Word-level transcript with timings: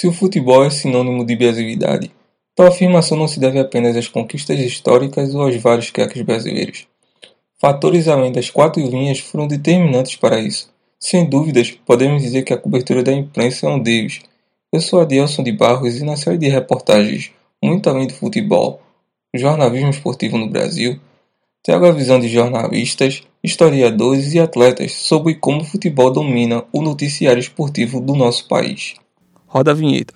Se 0.00 0.06
o 0.06 0.12
futebol 0.14 0.64
é 0.64 0.70
sinônimo 0.70 1.26
de 1.26 1.36
brasilidade, 1.36 2.10
tal 2.56 2.68
afirmação 2.68 3.18
não 3.18 3.28
se 3.28 3.38
deve 3.38 3.58
apenas 3.58 3.94
às 3.94 4.08
conquistas 4.08 4.58
históricas 4.58 5.34
ou 5.34 5.42
aos 5.42 5.54
vários 5.56 5.90
craques 5.90 6.22
brasileiros. 6.22 6.86
Fatores 7.60 8.08
além 8.08 8.32
das 8.32 8.48
quatro 8.48 8.82
linhas 8.82 9.18
foram 9.18 9.46
determinantes 9.46 10.16
para 10.16 10.40
isso. 10.40 10.72
Sem 10.98 11.28
dúvidas, 11.28 11.72
podemos 11.84 12.22
dizer 12.22 12.44
que 12.44 12.54
a 12.54 12.56
cobertura 12.56 13.02
da 13.02 13.12
imprensa 13.12 13.66
é 13.66 13.68
um 13.68 13.78
deles. 13.78 14.22
Eu 14.72 14.80
sou 14.80 15.02
Adelson 15.02 15.42
de 15.42 15.52
Barros 15.52 15.98
e 15.98 16.02
na 16.02 16.16
série 16.16 16.38
de 16.38 16.48
reportagens 16.48 17.30
Muito 17.62 17.90
Além 17.90 18.06
do 18.06 18.14
Futebol, 18.14 18.80
Jornalismo 19.34 19.90
Esportivo 19.90 20.38
no 20.38 20.48
Brasil, 20.48 20.98
trago 21.62 21.84
a 21.84 21.92
visão 21.92 22.18
de 22.18 22.26
jornalistas, 22.26 23.22
historiadores 23.44 24.32
e 24.32 24.40
atletas 24.40 24.92
sobre 24.92 25.34
como 25.34 25.60
o 25.60 25.66
futebol 25.66 26.10
domina 26.10 26.64
o 26.72 26.80
noticiário 26.80 27.40
esportivo 27.40 28.00
do 28.00 28.14
nosso 28.14 28.48
país. 28.48 28.94
Roda 29.52 29.72
a 29.72 29.74
vinheta. 29.74 30.14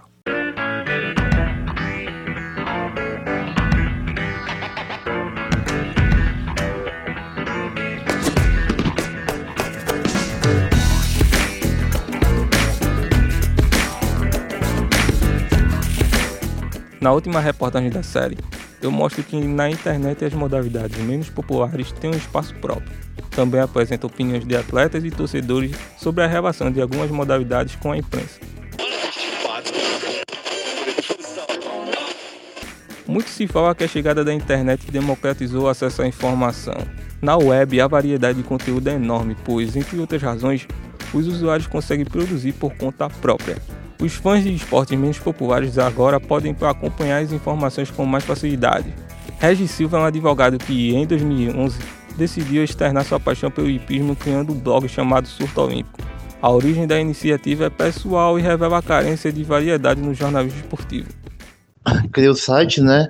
Na 17.01 17.11
última 17.11 17.41
reportagem 17.41 17.91
da 17.91 18.05
série, 18.05 18.39
eu 18.81 18.93
mostro 18.93 19.25
que 19.25 19.37
na 19.41 19.69
internet 19.69 20.25
as 20.25 20.33
modalidades 20.33 20.97
menos 20.99 21.29
populares 21.29 21.91
têm 21.91 22.11
um 22.11 22.17
espaço 22.17 22.55
próprio. 22.61 22.89
Também 23.33 23.61
apresento 23.61 24.07
opiniões 24.07 24.47
de 24.47 24.55
atletas 24.55 25.03
e 25.03 25.11
torcedores 25.11 25.77
sobre 25.99 26.23
a 26.23 26.29
relação 26.29 26.71
de 26.71 26.81
algumas 26.81 27.11
modalidades 27.11 27.75
com 27.75 27.91
a 27.91 27.99
imprensa. 27.99 28.54
Muito 33.15 33.31
se 33.31 33.47
fala 33.47 33.77
que 33.77 33.85
a 33.85 33.87
chegada 33.87 34.25
da 34.25 34.35
internet 34.35 34.91
democratizou 34.91 35.67
o 35.67 35.69
acesso 35.69 36.03
à 36.03 36.07
informação. 36.09 36.75
Na 37.23 37.37
web, 37.37 37.81
a 37.81 37.87
variedade 37.87 38.39
de 38.39 38.43
conteúdo 38.43 38.89
é 38.89 38.95
enorme, 38.95 39.37
pois, 39.45 39.77
entre 39.77 40.01
outras 40.01 40.21
razões, 40.21 40.67
os 41.13 41.29
usuários 41.29 41.69
conseguem 41.69 42.05
produzir 42.05 42.51
por 42.55 42.75
conta 42.75 43.09
própria. 43.09 43.57
Os 44.01 44.15
fãs 44.15 44.43
de 44.43 44.53
esportes 44.53 44.99
menos 44.99 45.17
populares 45.17 45.79
agora 45.79 46.19
podem 46.19 46.57
acompanhar 46.63 47.23
as 47.23 47.31
informações 47.31 47.89
com 47.89 48.05
mais 48.05 48.25
facilidade. 48.25 48.93
Regis 49.39 49.71
Silva 49.71 49.99
é 49.99 50.01
um 50.01 50.07
advogado 50.07 50.59
que, 50.59 50.93
em 50.93 51.07
2011, 51.07 51.79
decidiu 52.19 52.65
externar 52.65 53.05
sua 53.05 53.21
paixão 53.21 53.49
pelo 53.49 53.71
hipismo 53.71 54.17
criando 54.17 54.53
um 54.53 54.59
blog 54.59 54.89
chamado 54.89 55.29
Surto 55.29 55.61
Olímpico. 55.61 56.01
A 56.43 56.51
origem 56.51 56.85
da 56.85 56.99
iniciativa 56.99 57.67
é 57.67 57.71
pessoal 57.71 58.41
e 58.41 58.43
revela 58.43 58.79
a 58.79 58.83
carência 58.83 59.33
de 59.33 59.45
variedade 59.45 60.01
no 60.01 60.13
jornalismo 60.13 60.59
esportivo. 60.59 61.24
Criei 62.15 62.31
o 62.31 62.35
site, 62.35 62.81
né? 62.81 63.09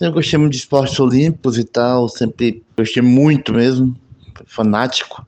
Eu 0.00 0.12
gostei 0.12 0.38
muito 0.38 0.52
de 0.52 0.58
esportes 0.58 0.98
olímpicos 0.98 1.58
e 1.58 1.64
tal, 1.64 2.08
sempre 2.08 2.64
gostei 2.76 3.02
muito 3.02 3.52
mesmo, 3.52 3.94
fanático. 4.46 5.26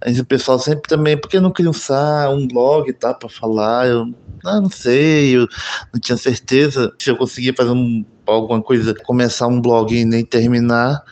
Aí 0.00 0.18
o 0.18 0.24
pessoal 0.24 0.58
sempre 0.58 0.88
também, 0.88 1.16
por 1.16 1.28
que 1.28 1.38
não 1.38 1.50
queria 1.50 1.70
usar 1.70 2.30
um 2.30 2.46
blog 2.46 2.88
e 2.88 2.92
tá, 2.92 3.12
para 3.12 3.28
falar? 3.28 3.88
Eu 3.88 4.14
ah, 4.44 4.60
não 4.60 4.70
sei, 4.70 5.36
eu 5.36 5.48
não 5.92 6.00
tinha 6.00 6.16
certeza 6.16 6.92
se 6.98 7.10
eu 7.10 7.16
conseguia 7.16 7.52
fazer 7.54 7.70
um, 7.70 8.04
alguma 8.26 8.62
coisa, 8.62 8.94
começar 8.94 9.48
um 9.48 9.60
blog 9.60 9.94
e 9.94 10.04
nem 10.04 10.24
terminar. 10.24 11.02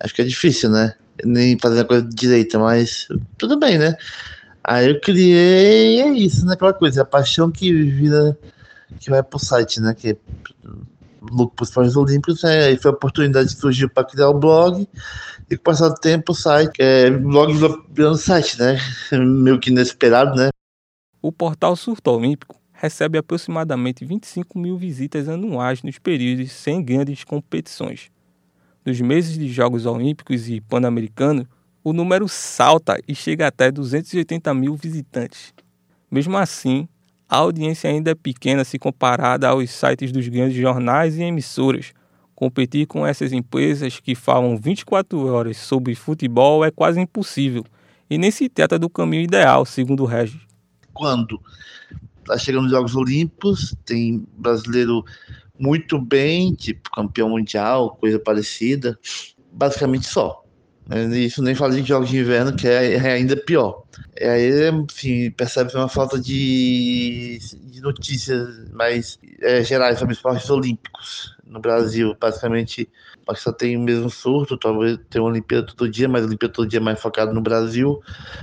Acho 0.00 0.14
que 0.14 0.22
é 0.22 0.24
difícil, 0.24 0.70
né? 0.70 0.94
Nem 1.24 1.58
fazer 1.58 1.80
a 1.80 1.84
coisa 1.84 2.08
direita, 2.08 2.58
mas 2.58 3.08
tudo 3.36 3.58
bem, 3.58 3.78
né? 3.78 3.96
Aí 4.64 4.88
eu 4.88 5.00
criei, 5.00 6.00
é 6.00 6.08
isso, 6.12 6.46
né? 6.46 6.54
Aquela 6.54 6.72
coisa, 6.72 7.02
a 7.02 7.04
paixão 7.04 7.50
que 7.50 7.72
vira, 7.72 8.38
que 9.00 9.10
vai 9.10 9.22
pro 9.22 9.38
site, 9.38 9.80
né? 9.80 9.94
Que 9.94 10.10
é 10.10 10.16
louco 11.30 11.54
para 11.54 11.82
os 11.82 11.96
Olímpicos, 11.96 12.42
né? 12.42 12.64
Aí 12.66 12.76
foi 12.76 12.90
a 12.90 12.94
oportunidade 12.94 13.54
que 13.54 13.60
surgiu 13.60 13.88
para 13.88 14.04
criar 14.04 14.28
o 14.28 14.38
blog. 14.38 14.88
E 15.50 15.56
com 15.56 15.60
o 15.60 15.64
passar 15.64 15.88
do 15.88 16.00
tempo, 16.00 16.32
o 16.32 16.34
site, 16.34 16.72
é, 16.78 17.10
blog 17.10 17.52
virando 17.90 18.16
site, 18.16 18.58
né? 18.58 18.78
Meio 19.12 19.60
que 19.60 19.70
inesperado, 19.70 20.36
né? 20.36 20.50
O 21.20 21.30
portal 21.30 21.76
Surto 21.76 22.10
Olímpico 22.10 22.60
recebe 22.72 23.16
aproximadamente 23.16 24.04
25 24.04 24.58
mil 24.58 24.76
visitas 24.76 25.28
anuais 25.28 25.82
nos 25.82 25.98
períodos 25.98 26.50
sem 26.50 26.82
grandes 26.82 27.22
competições. 27.22 28.10
Nos 28.84 29.00
meses 29.00 29.38
de 29.38 29.48
Jogos 29.48 29.86
Olímpicos 29.86 30.48
e 30.48 30.60
Pan-Americano, 30.60 31.46
o 31.84 31.92
número 31.92 32.28
salta 32.28 32.98
e 33.06 33.14
chega 33.14 33.46
até 33.46 33.70
280 33.70 34.52
mil 34.54 34.74
visitantes. 34.74 35.54
Mesmo 36.10 36.36
assim, 36.36 36.88
a 37.32 37.38
audiência 37.38 37.88
ainda 37.88 38.10
é 38.10 38.14
pequena 38.14 38.62
se 38.62 38.78
comparada 38.78 39.48
aos 39.48 39.70
sites 39.70 40.12
dos 40.12 40.28
grandes 40.28 40.54
jornais 40.54 41.16
e 41.16 41.22
emissoras, 41.22 41.94
Competir 42.34 42.86
com 42.86 43.06
essas 43.06 43.32
empresas 43.32 44.00
que 44.00 44.16
falam 44.16 44.56
24 44.56 45.26
horas 45.32 45.56
sobre 45.56 45.94
futebol 45.94 46.64
é 46.64 46.72
quase 46.72 47.00
impossível 47.00 47.64
e 48.10 48.18
nem 48.18 48.32
se 48.32 48.48
trata 48.48 48.78
do 48.78 48.90
caminho 48.90 49.22
ideal, 49.22 49.64
segundo 49.64 50.02
o 50.02 50.06
Regis. 50.06 50.40
Quando 50.92 51.40
está 52.18 52.36
chegando 52.36 52.64
os 52.64 52.72
Jogos 52.72 52.96
Olímpicos, 52.96 53.76
tem 53.86 54.26
brasileiro 54.36 55.04
muito 55.56 56.00
bem, 56.00 56.52
tipo 56.52 56.90
campeão 56.90 57.28
mundial, 57.28 57.96
coisa 58.00 58.18
parecida, 58.18 58.98
basicamente 59.52 60.06
só. 60.06 60.41
Isso 61.14 61.42
nem 61.42 61.54
fala 61.54 61.74
de 61.74 61.82
jogos 61.82 62.10
de 62.10 62.18
inverno, 62.18 62.54
que 62.54 62.68
é, 62.68 62.94
é 62.94 63.12
ainda 63.12 63.36
pior. 63.36 63.84
E 64.20 64.24
aí, 64.24 64.70
enfim, 64.70 65.30
percebe 65.30 65.74
uma 65.74 65.88
falta 65.88 66.20
de, 66.20 67.38
de 67.64 67.80
notícias 67.80 68.70
mais 68.72 69.18
é, 69.40 69.62
gerais 69.64 69.98
sobre 69.98 70.14
esportes 70.14 70.50
olímpicos 70.50 71.34
no 71.46 71.60
Brasil. 71.60 72.14
Basicamente, 72.20 72.88
que 73.26 73.40
só 73.40 73.52
tem 73.52 73.76
o 73.76 73.80
mesmo 73.80 74.10
surto, 74.10 74.58
talvez 74.58 74.98
tenha 75.08 75.22
uma 75.22 75.30
Olimpíada 75.30 75.66
todo 75.66 75.88
dia, 75.88 76.08
mas 76.08 76.24
a 76.24 76.26
Olimpíada 76.26 76.52
todo 76.52 76.68
dia 76.68 76.78
é 76.78 76.82
mais 76.82 77.00
focada 77.00 77.32
no 77.32 77.40
Brasil. 77.40 78.00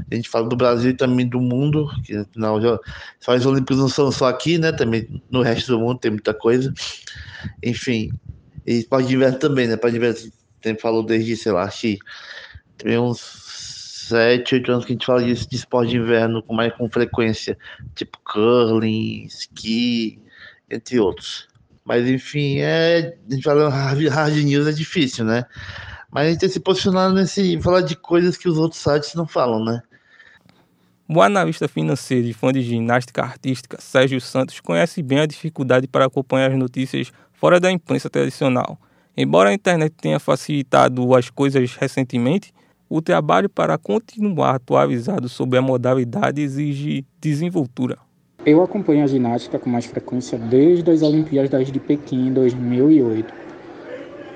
A 0.10 0.16
gente 0.16 0.30
fala 0.30 0.48
do 0.48 0.56
Brasil 0.56 0.92
e 0.92 0.98
também 0.98 1.28
do 1.28 1.40
mundo, 1.40 1.88
que 2.04 2.16
afinal, 2.16 2.60
só 3.20 3.36
os 3.36 3.46
Olímpicos 3.46 3.78
não 3.78 3.90
são 3.90 4.12
só 4.12 4.28
aqui, 4.28 4.58
né? 4.58 4.72
Também 4.72 5.22
no 5.30 5.42
resto 5.42 5.74
do 5.74 5.80
mundo 5.80 6.00
tem 6.00 6.12
muita 6.12 6.34
coisa. 6.34 6.74
Enfim, 7.64 8.12
e 8.66 8.80
esporte 8.80 9.08
de 9.08 9.16
inverno 9.16 9.38
também, 9.38 9.68
né? 9.68 9.76
Esporte 9.76 10.32
sempre 10.64 10.82
falou 10.82 11.04
desde, 11.04 11.36
sei 11.36 11.52
lá, 11.52 11.64
acho 11.64 11.98
tem 12.78 12.98
uns 12.98 13.20
sete, 13.20 14.56
oito 14.56 14.72
anos 14.72 14.86
que 14.86 14.94
a 14.94 14.96
gente 14.96 15.06
fala 15.06 15.24
disso 15.24 15.48
de 15.48 15.56
esporte 15.56 15.92
de 15.92 15.98
inverno 15.98 16.42
com 16.42 16.54
mais 16.54 16.74
com 16.74 16.90
frequência, 16.90 17.58
tipo 17.94 18.18
curling, 18.24 19.26
esqui, 19.26 20.20
entre 20.70 21.00
outros. 21.00 21.48
Mas 21.86 22.08
enfim, 22.08 22.60
é, 22.60 23.18
a 23.30 23.34
gente 23.34 23.44
fala 23.44 23.70
hard 23.70 24.36
news 24.44 24.68
é 24.68 24.72
difícil, 24.72 25.26
né? 25.26 25.46
Mas 26.12 26.28
a 26.28 26.30
gente 26.32 26.40
tem 26.40 26.50
se 26.50 26.60
posicionado 26.60 27.14
nesse 27.14 27.60
falar 27.62 27.82
de 27.82 27.96
coisas 27.96 28.38
que 28.38 28.50
os 28.50 28.58
outros 28.58 28.82
sites 28.82 29.14
não 29.14 29.28
falam, 29.28 29.64
né? 29.64 29.82
O 31.08 31.22
analista 31.22 31.68
financeiro 31.68 32.28
e 32.28 32.34
fã 32.34 32.52
de 32.52 32.62
ginástica 32.62 33.24
artística, 33.24 33.82
Sérgio 33.82 34.22
Santos, 34.22 34.60
conhece 34.60 35.02
bem 35.02 35.20
a 35.20 35.26
dificuldade 35.26 35.88
para 35.88 36.06
acompanhar 36.06 36.52
as 36.52 36.58
notícias 36.58 37.12
fora 37.34 37.60
da 37.60 37.72
imprensa 37.72 38.10
tradicional. 38.10 38.80
Embora 39.22 39.50
a 39.50 39.54
internet 39.54 39.94
tenha 40.02 40.18
facilitado 40.18 41.14
as 41.14 41.30
coisas 41.30 41.76
recentemente, 41.76 42.54
o 42.90 43.02
trabalho 43.02 43.50
para 43.50 43.78
continuar 43.78 44.56
atualizado 44.56 45.28
sobre 45.28 45.60
a 45.60 45.62
modalidade 45.62 46.42
exige 46.42 47.06
desenvoltura. 47.20 47.98
Eu 48.46 48.64
acompanho 48.64 49.04
a 49.04 49.08
ginástica 49.08 49.60
com 49.60 49.70
mais 49.70 49.86
frequência 49.86 50.38
desde 50.38 50.90
as 50.90 51.02
Olimpíadas 51.02 51.70
de 51.70 51.82
Pequim 51.82 52.30
em 52.30 52.34
2008. 52.34 53.34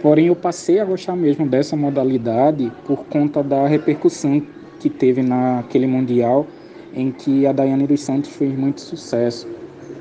Porém, 0.01 0.27
eu 0.27 0.35
passei 0.35 0.81
a 0.81 0.85
gostar 0.85 1.15
mesmo 1.15 1.47
dessa 1.47 1.77
modalidade 1.77 2.69
por 2.85 3.05
conta 3.05 3.41
da 3.41 3.65
repercussão 3.65 4.45
que 4.81 4.89
teve 4.89 5.23
naquele 5.23 5.87
Mundial 5.87 6.45
em 6.93 7.09
que 7.09 7.47
a 7.47 7.53
Daiane 7.53 7.87
dos 7.87 8.01
Santos 8.01 8.31
fez 8.31 8.53
muito 8.53 8.81
sucesso. 8.81 9.47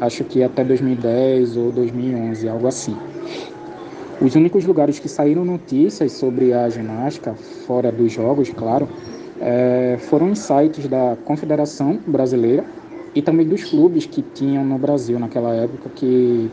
Acho 0.01 0.25
que 0.25 0.43
até 0.43 0.65
2010 0.65 1.57
ou 1.57 1.71
2011, 1.71 2.49
algo 2.49 2.67
assim. 2.67 2.97
Os 4.25 4.37
únicos 4.37 4.65
lugares 4.65 5.01
que 5.01 5.09
saíram 5.09 5.45
notícias 5.45 6.13
sobre 6.13 6.53
a 6.53 6.69
ginástica, 6.69 7.35
fora 7.67 7.91
dos 7.91 8.13
jogos, 8.13 8.51
claro, 8.51 8.89
é, 9.41 9.97
foram 9.99 10.31
em 10.31 10.35
sites 10.37 10.87
da 10.87 11.17
Confederação 11.25 11.99
Brasileira 12.07 12.65
e 13.17 13.21
também 13.21 13.45
dos 13.45 13.65
clubes 13.65 14.07
que 14.07 14.23
tinham 14.23 14.65
no 14.65 14.79
Brasil 14.79 15.19
naquela 15.19 15.53
época, 15.57 15.91
que 15.97 16.49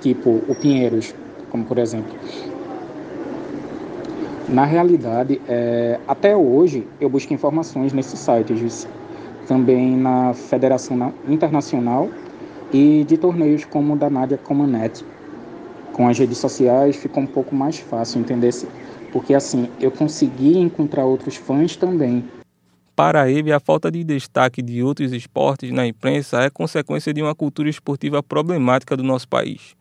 tipo 0.00 0.42
o 0.48 0.54
Pinheiros, 0.56 1.14
como 1.48 1.64
por 1.64 1.78
exemplo. 1.78 2.12
Na 4.48 4.64
realidade, 4.64 5.40
é, 5.46 6.00
até 6.08 6.36
hoje 6.36 6.88
eu 7.00 7.08
busco 7.08 7.32
informações 7.32 7.92
nesses 7.92 8.18
sites, 8.18 8.88
também 9.46 9.96
na 9.96 10.34
Federação 10.34 11.12
Internacional 11.28 12.08
e 12.72 13.04
de 13.04 13.16
torneios 13.16 13.64
como 13.64 13.94
o 13.94 13.96
da 13.96 14.10
Nádia 14.10 14.38
Comanete, 14.38 15.04
com 16.00 16.08
as 16.08 16.18
redes 16.18 16.38
sociais 16.38 16.96
ficou 16.96 17.22
um 17.22 17.26
pouco 17.26 17.54
mais 17.54 17.78
fácil, 17.78 18.22
entender? 18.22 18.54
Porque 19.12 19.34
assim, 19.34 19.68
eu 19.78 19.90
consegui 19.90 20.56
encontrar 20.56 21.04
outros 21.04 21.36
fãs 21.36 21.76
também. 21.76 22.24
Para 22.96 23.30
ele, 23.30 23.52
a 23.52 23.60
falta 23.60 23.90
de 23.90 24.02
destaque 24.02 24.62
de 24.62 24.82
outros 24.82 25.12
esportes 25.12 25.70
na 25.70 25.86
imprensa 25.86 26.40
é 26.40 26.48
consequência 26.48 27.12
de 27.12 27.20
uma 27.20 27.34
cultura 27.34 27.68
esportiva 27.68 28.22
problemática 28.22 28.96
do 28.96 29.02
nosso 29.02 29.28
país. 29.28 29.76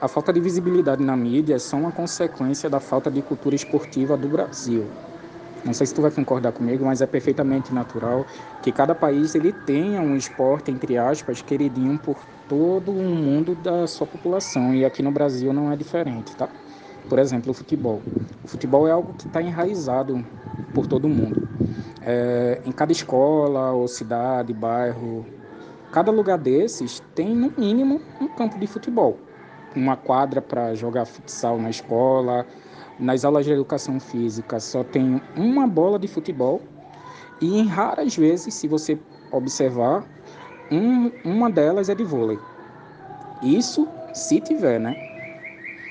A 0.00 0.06
falta 0.06 0.32
de 0.32 0.38
visibilidade 0.38 1.02
na 1.02 1.16
mídia 1.16 1.56
é 1.56 1.58
só 1.58 1.76
uma 1.76 1.90
consequência 1.90 2.70
da 2.70 2.78
falta 2.78 3.10
de 3.10 3.20
cultura 3.20 3.56
esportiva 3.56 4.16
do 4.16 4.28
Brasil. 4.28 4.86
Não 5.64 5.72
sei 5.72 5.86
se 5.86 5.94
tu 5.94 6.02
vai 6.02 6.10
concordar 6.10 6.52
comigo, 6.52 6.84
mas 6.84 7.00
é 7.00 7.06
perfeitamente 7.06 7.72
natural 7.72 8.26
que 8.60 8.70
cada 8.70 8.94
país 8.94 9.34
ele 9.34 9.52
tenha 9.52 10.00
um 10.00 10.14
esporte 10.16 10.70
entre 10.70 10.98
aspas 10.98 11.40
queridinho 11.40 11.98
por 11.98 12.26
todo 12.46 12.92
o 12.92 13.02
mundo 13.02 13.54
da 13.54 13.86
sua 13.86 14.06
população 14.06 14.74
e 14.74 14.84
aqui 14.84 15.02
no 15.02 15.10
Brasil 15.10 15.52
não 15.54 15.72
é 15.72 15.76
diferente, 15.76 16.36
tá? 16.36 16.50
Por 17.08 17.18
exemplo, 17.18 17.50
o 17.50 17.54
futebol. 17.54 18.04
O 18.44 18.48
futebol 18.48 18.86
é 18.86 18.90
algo 18.90 19.14
que 19.14 19.24
está 19.24 19.40
enraizado 19.42 20.26
por 20.72 20.86
todo 20.86 21.08
mundo. 21.08 21.40
É, 22.00 22.60
em 22.64 22.72
cada 22.72 22.92
escola 22.92 23.72
ou 23.72 23.88
cidade, 23.88 24.52
bairro, 24.52 25.26
cada 25.90 26.10
lugar 26.12 26.38
desses 26.38 27.00
tem 27.14 27.34
no 27.34 27.52
mínimo 27.56 28.02
um 28.20 28.28
campo 28.28 28.58
de 28.58 28.66
futebol 28.66 29.33
uma 29.74 29.96
quadra 29.96 30.40
para 30.40 30.74
jogar 30.74 31.04
futsal 31.04 31.58
na 31.58 31.70
escola. 31.70 32.46
Nas 32.98 33.24
aulas 33.24 33.44
de 33.44 33.52
educação 33.52 33.98
física 33.98 34.60
só 34.60 34.84
tem 34.84 35.20
uma 35.36 35.66
bola 35.66 35.98
de 35.98 36.06
futebol 36.06 36.62
e 37.40 37.58
em 37.58 37.66
raras 37.66 38.16
vezes, 38.16 38.54
se 38.54 38.68
você 38.68 38.98
observar, 39.32 40.04
um, 40.70 41.10
uma 41.24 41.50
delas 41.50 41.88
é 41.88 41.94
de 41.94 42.04
vôlei. 42.04 42.38
Isso 43.42 43.88
se 44.12 44.40
tiver, 44.40 44.78
né? 44.78 44.96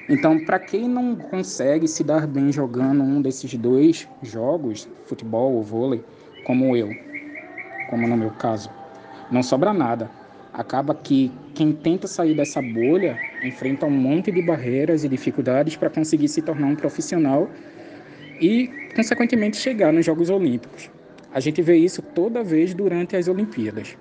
Então, 0.07 0.39
para 0.39 0.59
quem 0.59 0.87
não 0.87 1.15
consegue 1.15 1.87
se 1.87 2.03
dar 2.03 2.25
bem 2.25 2.51
jogando 2.51 3.03
um 3.03 3.21
desses 3.21 3.53
dois 3.55 4.07
jogos, 4.21 4.87
futebol 5.05 5.53
ou 5.53 5.63
vôlei, 5.63 6.03
como 6.45 6.75
eu, 6.75 6.89
como 7.89 8.07
no 8.07 8.17
meu 8.17 8.31
caso, 8.31 8.69
não 9.29 9.43
sobra 9.43 9.73
nada 9.73 10.09
acaba 10.53 10.93
que 10.93 11.31
quem 11.55 11.73
tenta 11.73 12.07
sair 12.07 12.35
dessa 12.35 12.61
bolha 12.61 13.17
enfrenta 13.43 13.85
um 13.85 13.91
monte 13.91 14.31
de 14.31 14.41
barreiras 14.41 15.03
e 15.03 15.09
dificuldades 15.09 15.75
para 15.75 15.89
conseguir 15.89 16.27
se 16.27 16.41
tornar 16.41 16.67
um 16.67 16.75
profissional 16.75 17.49
e, 18.39 18.69
consequentemente, 18.95 19.57
chegar 19.57 19.91
nos 19.91 20.05
Jogos 20.05 20.29
Olímpicos. 20.29 20.91
A 21.33 21.39
gente 21.39 21.61
vê 21.61 21.75
isso 21.77 22.01
toda 22.01 22.43
vez 22.43 22.73
durante 22.73 23.15
as 23.15 23.27
Olimpíadas. 23.27 23.97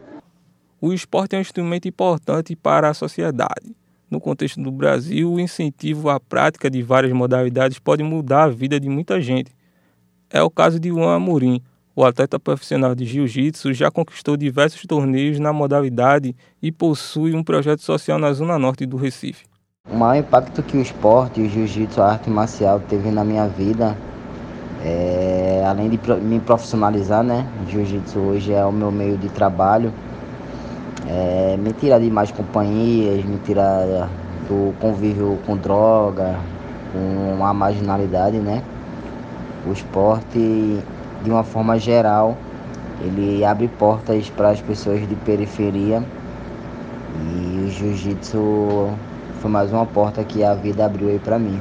O 0.80 0.92
esporte 0.92 1.34
é 1.34 1.38
um 1.38 1.40
instrumento 1.40 1.88
importante 1.88 2.54
para 2.54 2.90
a 2.90 2.94
sociedade. 2.94 3.74
No 4.10 4.20
contexto 4.20 4.60
do 4.60 4.70
Brasil, 4.70 5.32
o 5.32 5.40
incentivo 5.40 6.10
à 6.10 6.20
prática 6.20 6.68
de 6.68 6.82
várias 6.82 7.12
modalidades 7.12 7.78
pode 7.78 8.02
mudar 8.02 8.44
a 8.44 8.48
vida 8.48 8.78
de 8.78 8.88
muita 8.88 9.20
gente. 9.20 9.50
É 10.28 10.42
o 10.42 10.50
caso 10.50 10.78
de 10.78 10.90
Juan 10.90 11.14
Amorim, 11.14 11.62
o 11.94 12.04
atleta 12.04 12.38
profissional 12.38 12.94
de 12.94 13.04
jiu-jitsu 13.04 13.72
já 13.72 13.90
conquistou 13.90 14.36
diversos 14.36 14.82
torneios 14.82 15.38
na 15.38 15.52
modalidade 15.52 16.34
e 16.62 16.72
possui 16.72 17.34
um 17.34 17.42
projeto 17.42 17.82
social 17.82 18.18
na 18.18 18.32
zona 18.32 18.58
norte 18.58 18.86
do 18.86 18.96
Recife. 18.96 19.44
O 19.90 19.96
maior 19.96 20.20
impacto 20.20 20.62
que 20.62 20.76
o 20.76 20.80
esporte, 20.80 21.40
o 21.40 21.48
jiu-jitsu, 21.48 22.00
a 22.00 22.12
arte 22.12 22.30
marcial 22.30 22.80
teve 22.80 23.10
na 23.10 23.24
minha 23.24 23.46
vida, 23.48 23.96
é, 24.84 25.64
além 25.66 25.90
de 25.90 25.98
me 26.20 26.40
profissionalizar, 26.40 27.22
né? 27.22 27.46
Jiu-jitsu 27.68 28.18
hoje 28.18 28.52
é 28.52 28.64
o 28.64 28.72
meu 28.72 28.90
meio 28.90 29.18
de 29.18 29.28
trabalho. 29.28 29.92
É, 31.08 31.56
me 31.58 31.72
tira 31.72 32.00
de 32.00 32.10
mais 32.10 32.30
companhias, 32.30 33.24
me 33.24 33.38
tira 33.38 34.08
do 34.48 34.72
convívio 34.80 35.38
com 35.44 35.56
droga, 35.56 36.38
com 36.92 37.44
a 37.44 37.52
marginalidade, 37.52 38.38
né? 38.38 38.62
O 39.66 39.72
esporte 39.72 40.78
de 41.22 41.30
uma 41.30 41.44
forma 41.44 41.78
geral, 41.78 42.36
ele 43.00 43.44
abre 43.44 43.68
portas 43.68 44.28
para 44.30 44.50
as 44.50 44.60
pessoas 44.60 45.06
de 45.08 45.14
periferia 45.16 46.02
e 47.14 47.64
o 47.64 47.70
jiu-jitsu 47.70 48.96
foi 49.40 49.50
mais 49.50 49.72
uma 49.72 49.86
porta 49.86 50.24
que 50.24 50.44
a 50.44 50.54
vida 50.54 50.84
abriu 50.84 51.08
aí 51.08 51.18
para 51.18 51.38
mim. 51.38 51.60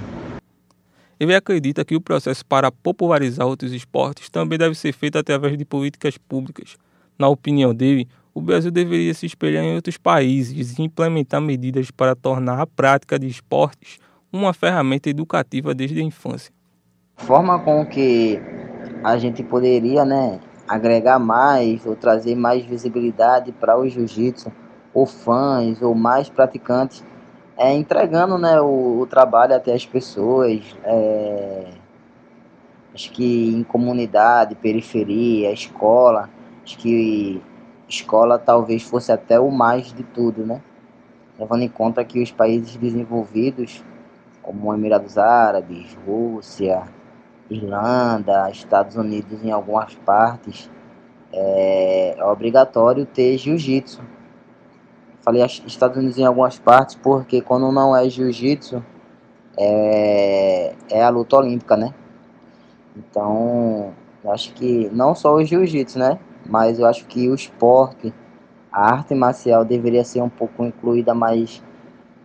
Ele 1.20 1.36
acredita 1.36 1.86
que 1.86 1.96
o 1.96 2.02
processo 2.02 2.44
para 2.46 2.72
popularizar 2.72 3.46
outros 3.46 3.74
esportes 3.74 4.30
também 4.30 4.58
deve 4.58 4.76
ser 4.76 4.92
feito 4.92 5.18
através 5.18 5.58
de 5.58 5.64
políticas 5.64 6.18
públicas. 6.18 6.78
Na 7.18 7.28
opinião 7.28 7.74
dele, 7.76 8.08
o 8.34 8.42
Brasil 8.42 8.72
deveria 8.72 9.14
se 9.14 9.26
espelhar 9.26 9.64
em 9.64 9.76
outros 9.76 9.98
países 9.98 10.80
e 10.80 10.82
implementar 10.82 11.42
medidas 11.42 11.92
para 11.92 12.16
tornar 12.16 12.60
a 12.60 12.66
prática 12.66 13.20
de 13.20 13.28
esportes 13.28 14.00
uma 14.34 14.54
ferramenta 14.54 15.10
educativa 15.10 15.76
desde 15.76 16.00
a 16.00 16.04
infância. 16.04 16.52
Forma 17.18 17.60
com 17.60 17.86
que 17.86 18.42
a 19.04 19.18
gente 19.18 19.44
poderia, 19.44 20.06
né, 20.06 20.40
agregar 20.68 21.20
mais 21.20 21.86
ou 21.86 21.96
trazer 21.96 22.36
mais 22.36 22.64
visibilidade 22.64 23.52
para 23.52 23.78
o 23.78 23.88
jiu-jitsu, 23.88 24.52
ou 24.94 25.06
fãs, 25.06 25.82
ou 25.82 25.96
mais 25.96 26.30
praticantes, 26.30 27.04
é, 27.58 27.74
entregando 27.74 28.38
né, 28.38 28.60
o, 28.62 29.00
o 29.00 29.08
trabalho 29.08 29.56
até 29.56 29.74
as 29.74 29.86
pessoas. 29.86 30.62
É, 30.84 31.68
acho 32.94 33.12
que 33.12 33.56
em 33.56 33.64
comunidade, 33.64 34.56
periferia, 34.56 35.52
escola, 35.52 36.30
acho 36.64 36.78
que 36.78 37.42
escola 37.88 38.40
talvez 38.40 38.84
fosse 38.84 39.12
até 39.12 39.40
o 39.40 39.52
mais 39.52 39.94
de 39.94 40.04
tudo, 40.04 40.46
né? 40.46 40.62
Levando 41.38 41.64
em 41.64 41.70
conta 41.70 42.04
que 42.04 42.22
os 42.22 42.32
países 42.32 42.76
desenvolvidos, 42.76 43.84
como 44.42 44.74
Emirados 44.74 45.18
Árabes, 45.18 45.98
Rússia, 46.06 46.84
Irlanda, 47.54 48.50
Estados 48.50 48.96
Unidos 48.96 49.44
em 49.44 49.52
algumas 49.52 49.94
partes, 49.96 50.70
é, 51.34 52.16
é 52.18 52.26
obrigatório 52.26 53.06
ter 53.06 53.38
jiu-jitsu. 53.38 54.02
Falei 55.22 55.44
Estados 55.44 55.98
Unidos 55.98 56.18
em 56.18 56.26
algumas 56.26 56.58
partes 56.58 56.96
porque 56.96 57.42
quando 57.42 57.72
não 57.72 57.96
é 57.96 58.10
jiu-jitsu, 58.10 58.84
é, 59.58 60.74
é 60.90 61.04
a 61.04 61.10
luta 61.10 61.38
olímpica, 61.38 61.78
né? 61.78 61.94
Então, 62.96 63.94
eu 64.24 64.32
acho 64.32 64.54
que 64.54 64.90
não 64.92 65.14
só 65.14 65.36
o 65.36 65.44
jiu-jitsu, 65.44 66.00
né? 66.00 66.20
Mas 66.46 66.80
eu 66.80 66.88
acho 66.88 67.06
que 67.06 67.30
o 67.30 67.36
esporte, 67.36 68.14
a 68.72 68.92
arte 68.94 69.14
marcial 69.14 69.64
deveria 69.64 70.04
ser 70.04 70.22
um 70.22 70.30
pouco 70.30 70.66
incluída 70.66 71.14
mais 71.14 71.62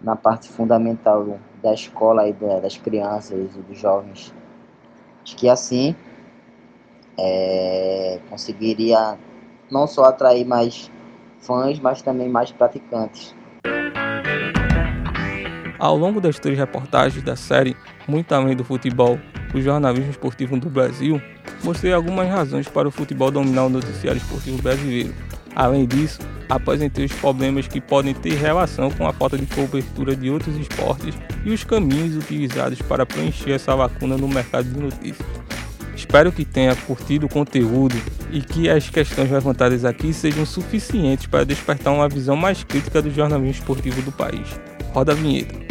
na 0.00 0.16
parte 0.16 0.48
fundamental 0.48 1.38
da 1.62 1.74
escola 1.74 2.28
e 2.28 2.32
das 2.32 2.78
crianças 2.78 3.54
e 3.54 3.58
dos 3.60 3.78
jovens. 3.78 4.32
Acho 5.26 5.34
que 5.34 5.48
assim 5.48 5.92
é, 7.18 8.20
conseguiria 8.30 9.18
não 9.68 9.84
só 9.88 10.04
atrair 10.04 10.46
mais 10.46 10.88
fãs, 11.40 11.80
mas 11.80 12.00
também 12.00 12.28
mais 12.28 12.52
praticantes. 12.52 13.34
Ao 15.80 15.96
longo 15.96 16.20
das 16.20 16.38
três 16.38 16.56
reportagens 16.56 17.24
da 17.24 17.34
série 17.34 17.76
Muito 18.06 18.32
Além 18.32 18.54
do 18.54 18.64
Futebol, 18.64 19.18
o 19.52 19.60
jornalismo 19.60 20.12
esportivo 20.12 20.60
do 20.60 20.70
Brasil, 20.70 21.20
mostrei 21.64 21.92
algumas 21.92 22.28
razões 22.28 22.68
para 22.68 22.86
o 22.86 22.90
futebol 22.92 23.30
dominar 23.32 23.64
o 23.64 23.68
noticiário 23.68 24.18
esportivo 24.18 24.62
brasileiro. 24.62 25.12
Além 25.56 25.86
disso, 25.86 26.20
apresentei 26.50 27.06
os 27.06 27.12
problemas 27.14 27.66
que 27.66 27.80
podem 27.80 28.12
ter 28.12 28.34
relação 28.34 28.90
com 28.90 29.06
a 29.06 29.12
falta 29.12 29.38
de 29.38 29.46
cobertura 29.46 30.14
de 30.14 30.30
outros 30.30 30.54
esportes 30.56 31.14
e 31.46 31.50
os 31.50 31.64
caminhos 31.64 32.14
utilizados 32.14 32.82
para 32.82 33.06
preencher 33.06 33.52
essa 33.52 33.74
lacuna 33.74 34.18
no 34.18 34.28
mercado 34.28 34.68
de 34.68 34.78
notícias. 34.78 35.26
Espero 35.96 36.30
que 36.30 36.44
tenha 36.44 36.76
curtido 36.76 37.24
o 37.24 37.28
conteúdo 37.28 37.96
e 38.30 38.42
que 38.42 38.68
as 38.68 38.90
questões 38.90 39.30
levantadas 39.30 39.82
aqui 39.82 40.12
sejam 40.12 40.44
suficientes 40.44 41.26
para 41.26 41.46
despertar 41.46 41.94
uma 41.94 42.06
visão 42.06 42.36
mais 42.36 42.62
crítica 42.62 43.00
do 43.00 43.10
jornalismo 43.10 43.50
esportivo 43.50 44.02
do 44.02 44.12
país. 44.12 44.60
Roda 44.92 45.12
a 45.12 45.14
vinheta. 45.14 45.65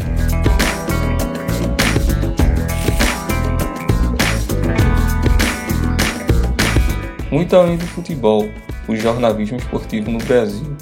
Muito 7.35 7.53
além 7.53 7.75
do 7.75 7.85
futebol, 7.87 8.47
o 8.87 8.95
jornalismo 8.95 9.57
esportivo 9.57 10.09
no 10.09 10.19
Brasil, 10.19 10.73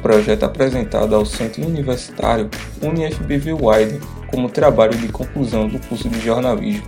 projeto 0.00 0.44
apresentado 0.44 1.14
ao 1.14 1.26
Centro 1.26 1.66
Universitário 1.66 2.48
UniFBV 2.80 3.52
Wide 3.52 4.00
como 4.28 4.48
trabalho 4.48 4.96
de 4.96 5.08
conclusão 5.08 5.68
do 5.68 5.78
curso 5.80 6.08
de 6.08 6.18
jornalismo. 6.18 6.86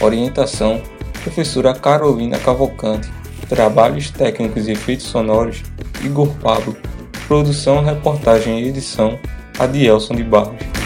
Orientação: 0.00 0.80
Professora 1.24 1.74
Carolina 1.74 2.38
Cavalcante. 2.38 3.10
Trabalhos 3.48 4.12
técnicos 4.12 4.68
e 4.68 4.70
efeitos 4.70 5.06
sonoros: 5.06 5.64
Igor 6.04 6.32
Pablo. 6.36 6.76
Produção, 7.26 7.82
reportagem 7.82 8.60
e 8.60 8.68
edição: 8.68 9.18
Adielson 9.58 10.14
de 10.14 10.22
Barros. 10.22 10.79